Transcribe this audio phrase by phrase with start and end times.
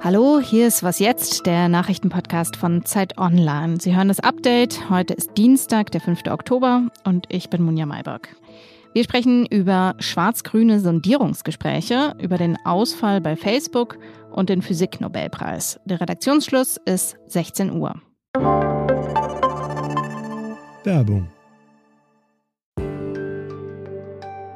[0.00, 3.78] Hallo, hier ist Was jetzt, der Nachrichtenpodcast von Zeit Online.
[3.78, 4.88] Sie hören das Update.
[4.88, 6.22] Heute ist Dienstag, der 5.
[6.30, 8.34] Oktober und ich bin Munja Mayberg.
[8.94, 13.98] Wir sprechen über schwarz-grüne Sondierungsgespräche, über den Ausfall bei Facebook
[14.30, 15.78] und den Physik-Nobelpreis.
[15.84, 18.00] Der Redaktionsschluss ist 16 Uhr.
[20.84, 21.33] Werbung.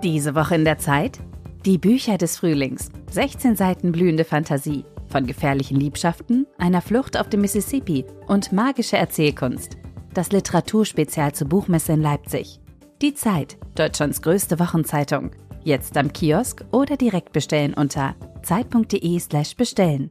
[0.05, 1.19] Diese Woche in der Zeit?
[1.67, 2.91] Die Bücher des Frühlings.
[3.11, 4.85] 16 Seiten blühende Fantasie.
[5.09, 9.77] Von gefährlichen Liebschaften, einer Flucht auf dem Mississippi und magische Erzählkunst.
[10.15, 12.61] Das Literaturspezial zur Buchmesse in Leipzig.
[13.03, 15.33] Die Zeit, Deutschlands größte Wochenzeitung.
[15.65, 20.11] Jetzt am Kiosk oder direkt bestellen unter zeit.de/slash bestellen.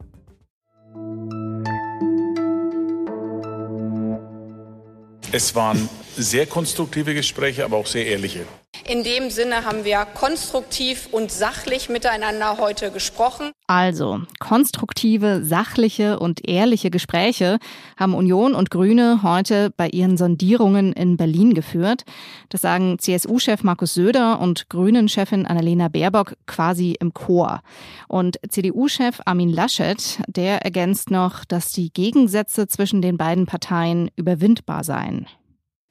[5.32, 8.46] Es waren sehr konstruktive Gespräche, aber auch sehr ehrliche.
[8.88, 13.52] In dem Sinne haben wir konstruktiv und sachlich miteinander heute gesprochen.
[13.66, 17.58] Also, konstruktive, sachliche und ehrliche Gespräche
[17.98, 22.04] haben Union und Grüne heute bei ihren Sondierungen in Berlin geführt.
[22.48, 27.60] Das sagen CSU-Chef Markus Söder und Grünen-Chefin Annalena Baerbock quasi im Chor.
[28.08, 34.82] Und CDU-Chef Armin Laschet, der ergänzt noch, dass die Gegensätze zwischen den beiden Parteien überwindbar
[34.82, 35.26] seien.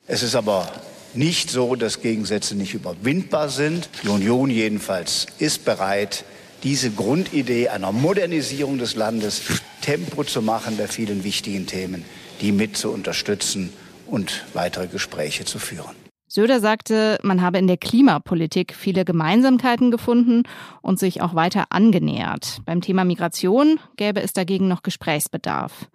[0.08, 0.72] Es ist aber
[1.14, 3.90] nicht so, dass Gegensätze nicht überwindbar sind.
[4.04, 6.24] Die Union jedenfalls ist bereit,
[6.64, 9.42] diese Grundidee einer Modernisierung des Landes
[9.82, 12.06] Tempo zu machen bei vielen wichtigen Themen,
[12.42, 13.74] die mit zu unterstützen
[14.06, 16.07] und weitere Gespräche zu führen.
[16.30, 20.44] Söder sagte, man habe in der Klimapolitik viele Gemeinsamkeiten gefunden
[20.82, 22.60] und sich auch weiter angenähert.
[22.66, 25.90] Beim Thema Migration gäbe es dagegen noch Gesprächsbedarf.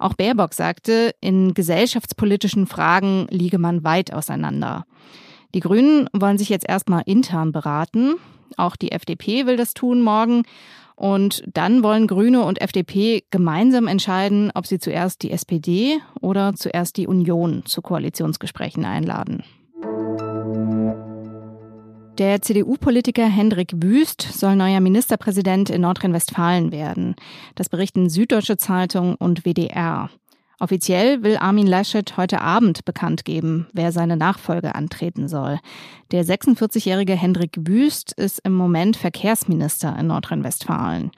[0.00, 4.86] Auch Baerbock sagte, in gesellschaftspolitischen Fragen liege man weit auseinander.
[5.54, 8.16] Die Grünen wollen sich jetzt erstmal intern beraten.
[8.56, 10.42] Auch die FDP will das tun morgen.
[10.96, 16.96] Und dann wollen Grüne und FDP gemeinsam entscheiden, ob sie zuerst die SPD oder zuerst
[16.96, 19.44] die Union zu Koalitionsgesprächen einladen.
[22.18, 27.14] Der CDU-Politiker Hendrik Wüst soll neuer Ministerpräsident in Nordrhein-Westfalen werden.
[27.56, 30.08] Das berichten Süddeutsche Zeitung und WDR.
[30.58, 35.58] Offiziell will Armin Laschet heute Abend bekannt geben, wer seine Nachfolge antreten soll.
[36.10, 41.10] Der 46-jährige Hendrik Wüst ist im Moment Verkehrsminister in Nordrhein-Westfalen.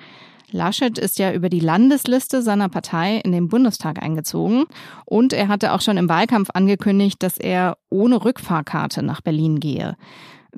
[0.50, 4.64] Laschet ist ja über die Landesliste seiner Partei in den Bundestag eingezogen
[5.04, 9.96] und er hatte auch schon im Wahlkampf angekündigt, dass er ohne Rückfahrkarte nach Berlin gehe.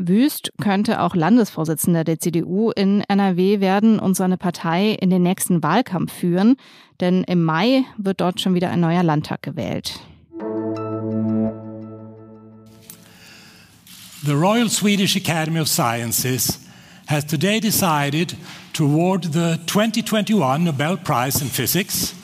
[0.02, 5.62] Wüst könnte auch Landesvorsitzender der CDU in NRW werden und seine Partei in den nächsten
[5.62, 6.56] Wahlkampf führen,
[7.00, 10.00] denn im Mai wird dort schon wieder ein neuer Landtag gewählt.
[14.22, 16.60] The Royal Swedish Academy of Sciences
[17.06, 18.36] has today decided
[18.72, 22.14] to award the 2021 Nobel Prize in Physics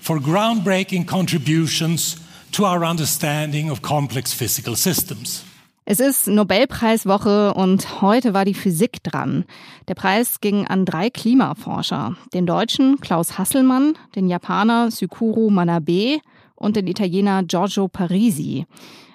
[0.00, 2.16] for groundbreaking contributions
[2.52, 5.44] to our understanding of complex physical systems.
[5.92, 9.44] Es ist Nobelpreiswoche und heute war die Physik dran.
[9.88, 12.14] Der Preis ging an drei Klimaforscher.
[12.32, 16.20] Den Deutschen Klaus Hasselmann, den Japaner Sukuru Manabe
[16.54, 18.66] und den Italiener Giorgio Parisi.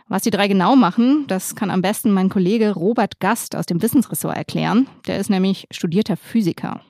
[0.09, 3.81] Was die drei genau machen, das kann am besten mein Kollege Robert Gast aus dem
[3.81, 4.87] Wissensressort erklären.
[5.07, 6.81] Der ist nämlich studierter Physiker.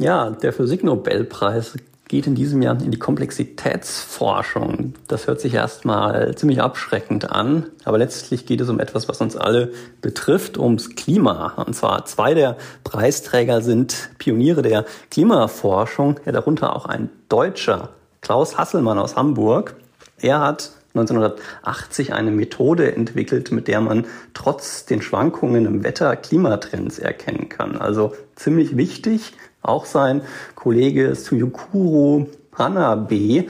[0.00, 1.76] Ja, der Physiknobelpreis
[2.12, 4.92] geht in diesem Jahr in die Komplexitätsforschung.
[5.08, 9.34] Das hört sich erstmal ziemlich abschreckend an, aber letztlich geht es um etwas, was uns
[9.34, 11.54] alle betrifft, ums Klima.
[11.56, 17.88] Und zwar zwei der Preisträger sind Pioniere der Klimaforschung, ja, darunter auch ein Deutscher,
[18.20, 19.76] Klaus Hasselmann aus Hamburg.
[20.20, 26.98] Er hat 1980 eine Methode entwickelt, mit der man trotz den Schwankungen im Wetter Klimatrends
[26.98, 27.78] erkennen kann.
[27.78, 30.22] Also ziemlich wichtig, auch sein
[30.54, 33.46] Kollege Suyukuro Hanabe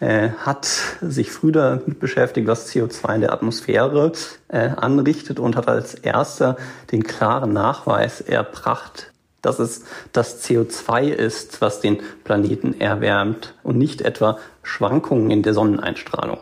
[0.00, 0.68] äh, hat
[1.00, 4.12] sich früh damit beschäftigt, was CO2 in der Atmosphäre
[4.48, 6.56] äh, anrichtet und hat als erster
[6.92, 14.02] den klaren Nachweis erbracht, dass es das CO2 ist, was den Planeten erwärmt und nicht
[14.02, 16.38] etwa Schwankungen in der Sonneneinstrahlung.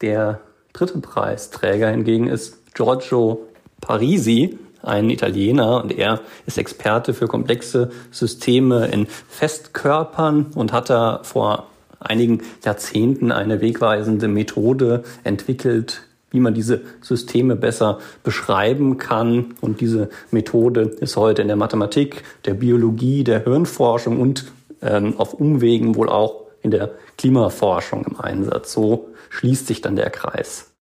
[0.00, 0.40] Der
[0.72, 3.46] dritte Preisträger hingegen ist Giorgio
[3.80, 11.20] Parisi, ein Italiener und er ist Experte für komplexe Systeme in Festkörpern und hat da
[11.22, 11.66] vor
[12.00, 19.54] einigen Jahrzehnten eine wegweisende Methode entwickelt, wie man diese Systeme besser beschreiben kann.
[19.60, 24.46] Und diese Methode ist heute in der Mathematik, der Biologie, der Hirnforschung und
[24.82, 28.72] ähm, auf Umwegen wohl auch in der Klimaforschung im Einsatz.
[28.72, 30.73] So schließt sich dann der Kreis.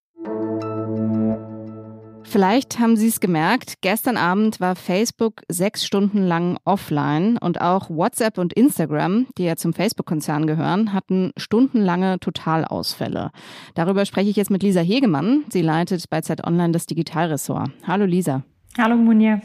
[2.33, 7.91] Vielleicht haben Sie es gemerkt, gestern Abend war Facebook sechs Stunden lang offline und auch
[7.91, 13.29] WhatsApp und Instagram, die ja zum Facebook-Konzern gehören, hatten stundenlange Totalausfälle.
[13.75, 15.43] Darüber spreche ich jetzt mit Lisa Hegemann.
[15.49, 17.69] Sie leitet bei Zeit Online das Digitalressort.
[17.85, 18.41] Hallo Lisa.
[18.79, 19.39] Hallo Munir.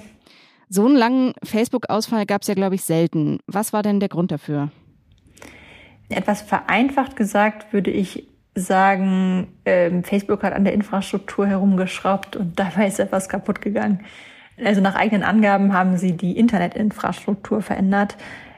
[0.71, 3.41] So einen langen Facebook-Ausfall gab es ja, glaube ich, selten.
[3.47, 4.71] Was war denn der Grund dafür?
[6.09, 8.29] Etwas vereinfacht gesagt würde ich
[8.61, 14.01] sagen, ähm, Facebook hat an der Infrastruktur herumgeschraubt und dabei ist etwas kaputt gegangen.
[14.65, 18.17] Also nach eigenen Angaben haben sie die Internetinfrastruktur verändert,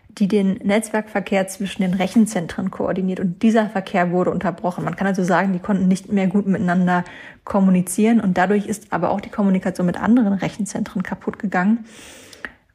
[0.08, 3.20] die den Netzwerkverkehr zwischen den Rechenzentren koordiniert.
[3.20, 4.84] Und dieser Verkehr wurde unterbrochen.
[4.84, 7.04] Man kann also sagen, die konnten nicht mehr gut miteinander
[7.44, 8.20] kommunizieren.
[8.20, 11.84] Und dadurch ist aber auch die Kommunikation mit anderen Rechenzentren kaputt gegangen.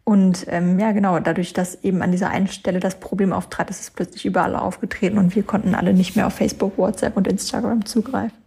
[0.06, 3.81] Und ähm, ja, genau, dadurch, dass eben an dieser einen Stelle das Problem auftrat, ist
[3.81, 7.86] es plötzlich überall aufgetreten und wir konnten alle nicht mehr auf Facebook, WhatsApp und Instagram
[7.86, 8.38] zugreifen.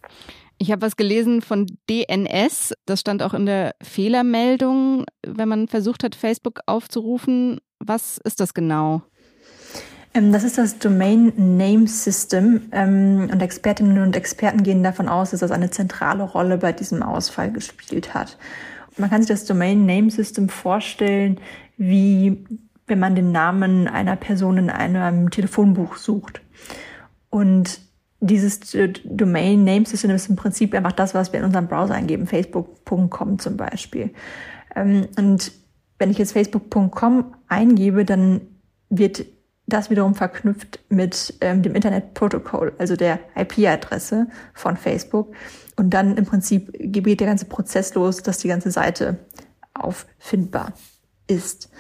[0.59, 2.75] Ich habe was gelesen von DNS.
[2.87, 7.59] Das stand auch in der Fehlermeldung, wenn man versucht hat, Facebook aufzurufen.
[7.81, 9.03] Was ist das genau?
[10.15, 15.31] Ähm, das ist das Domain Name System ähm, und Expertinnen und Experten gehen davon aus,
[15.31, 18.37] dass das eine zentrale Rolle bei diesem Ausfall gespielt hat.
[18.99, 21.39] Man kann sich das Domain Name System vorstellen,
[21.77, 22.45] wie
[22.87, 26.41] wenn man den Namen einer Person in einem Telefonbuch sucht.
[27.31, 27.81] Und
[28.21, 32.27] dieses Domain Name System ist im Prinzip einfach das, was wir in unserem Browser eingeben,
[32.27, 34.11] facebook.com zum Beispiel.
[34.75, 35.53] Ähm, und
[35.99, 38.41] wenn ich jetzt facebook.com eingebe, dann
[38.89, 39.25] wird
[39.69, 45.35] das wiederum verknüpft mit ähm, dem Internetprotokoll, also der IP-Adresse von Facebook.
[45.77, 49.19] Und dann im Prinzip geht der ganze Prozess los, dass die ganze Seite
[49.75, 50.73] auffindbar
[51.29, 51.71] ist.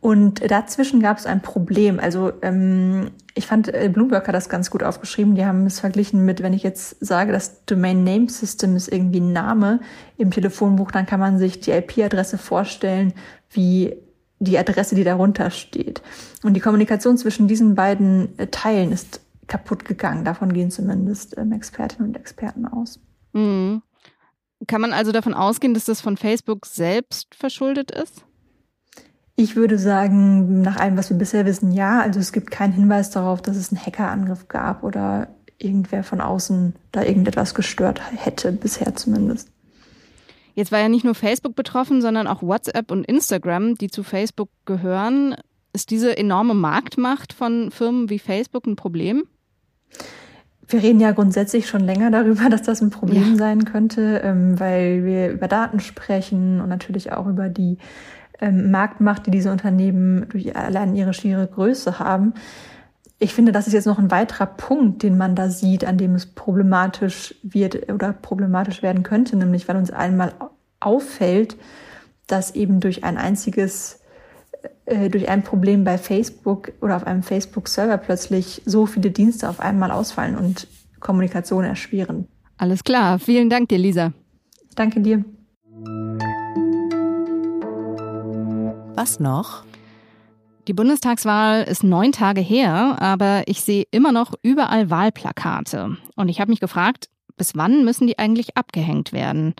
[0.00, 1.98] Und dazwischen gab es ein Problem.
[1.98, 5.34] Also ähm, ich fand, äh, Bloomberg hat das ganz gut aufgeschrieben.
[5.34, 9.20] Die haben es verglichen mit, wenn ich jetzt sage, das Domain Name System ist irgendwie
[9.20, 9.80] ein Name
[10.16, 13.12] im Telefonbuch, dann kann man sich die IP-Adresse vorstellen
[13.50, 13.96] wie
[14.38, 16.02] die Adresse, die darunter steht.
[16.42, 20.24] Und die Kommunikation zwischen diesen beiden äh, Teilen ist kaputt gegangen.
[20.24, 23.00] Davon gehen zumindest ähm, Expertinnen und Experten aus.
[23.32, 23.82] Mhm.
[24.66, 28.24] Kann man also davon ausgehen, dass das von Facebook selbst verschuldet ist?
[29.36, 32.00] Ich würde sagen, nach allem, was wir bisher wissen, ja.
[32.00, 36.74] Also es gibt keinen Hinweis darauf, dass es einen Hackerangriff gab oder irgendwer von außen
[36.92, 39.48] da irgendetwas gestört hätte, bisher zumindest.
[40.58, 44.48] Jetzt war ja nicht nur Facebook betroffen, sondern auch WhatsApp und Instagram, die zu Facebook
[44.64, 45.36] gehören.
[45.72, 49.22] Ist diese enorme Marktmacht von Firmen wie Facebook ein Problem?
[50.66, 53.36] Wir reden ja grundsätzlich schon länger darüber, dass das ein Problem ja.
[53.36, 57.78] sein könnte, ähm, weil wir über Daten sprechen und natürlich auch über die
[58.40, 62.34] ähm, Marktmacht, die diese Unternehmen durch allein ihre schiere Größe haben.
[63.20, 66.14] Ich finde, das ist jetzt noch ein weiterer Punkt, den man da sieht, an dem
[66.14, 70.32] es problematisch wird oder problematisch werden könnte, nämlich weil uns einmal
[70.78, 71.56] auffällt,
[72.28, 74.00] dass eben durch ein einziges,
[74.86, 79.58] äh, durch ein Problem bei Facebook oder auf einem Facebook-Server plötzlich so viele Dienste auf
[79.58, 80.68] einmal ausfallen und
[81.00, 82.28] Kommunikation erschweren.
[82.56, 83.18] Alles klar.
[83.18, 84.12] Vielen Dank dir, Lisa.
[84.76, 85.24] Danke dir.
[88.94, 89.67] Was noch?
[90.68, 95.96] Die Bundestagswahl ist neun Tage her, aber ich sehe immer noch überall Wahlplakate.
[96.14, 99.54] Und ich habe mich gefragt, bis wann müssen die eigentlich abgehängt werden?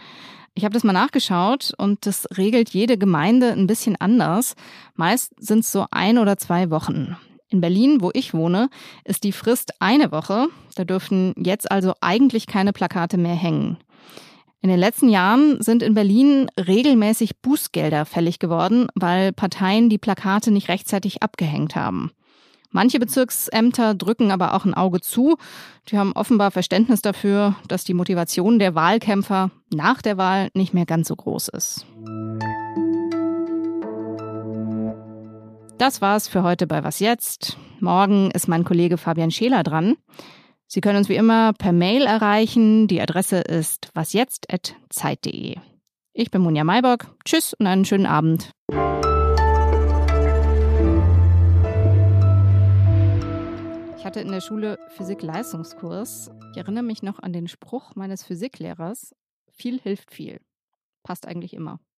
[0.52, 4.54] Ich habe das mal nachgeschaut und das regelt jede Gemeinde ein bisschen anders.
[4.96, 7.16] Meist sind es so ein oder zwei Wochen.
[7.48, 8.68] In Berlin, wo ich wohne,
[9.04, 10.48] ist die Frist eine Woche.
[10.74, 13.78] Da dürften jetzt also eigentlich keine Plakate mehr hängen.
[14.60, 20.50] In den letzten Jahren sind in Berlin regelmäßig Bußgelder fällig geworden, weil Parteien die Plakate
[20.50, 22.10] nicht rechtzeitig abgehängt haben.
[22.70, 25.36] Manche Bezirksämter drücken aber auch ein Auge zu.
[25.88, 30.86] Die haben offenbar Verständnis dafür, dass die Motivation der Wahlkämpfer nach der Wahl nicht mehr
[30.86, 31.86] ganz so groß ist.
[35.78, 37.56] Das war's für heute bei Was jetzt?
[37.78, 39.96] Morgen ist mein Kollege Fabian Scheler dran.
[40.70, 42.88] Sie können uns wie immer per Mail erreichen.
[42.88, 45.56] Die Adresse ist wasjetzt.zeit.de.
[46.12, 47.06] Ich bin Monja Maybock.
[47.24, 48.50] Tschüss und einen schönen Abend.
[53.96, 56.30] Ich hatte in der Schule Physik-Leistungskurs.
[56.52, 59.14] Ich erinnere mich noch an den Spruch meines Physiklehrers.
[59.50, 60.38] Viel hilft viel.
[61.02, 61.80] Passt eigentlich immer.